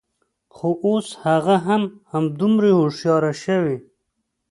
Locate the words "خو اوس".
0.55-1.07